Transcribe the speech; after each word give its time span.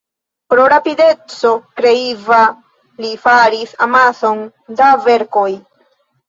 Pro 0.51 0.63
rapideco 0.71 1.51
kreiva 1.81 2.39
li 3.05 3.11
faris 3.27 3.77
amason 3.89 4.43
da 4.81 4.91
verkoj. 5.11 5.47